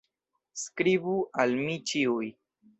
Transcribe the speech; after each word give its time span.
Skribu 0.61 1.15
al 1.45 1.55
mi 1.61 1.79
ĉiuj! 1.93 2.35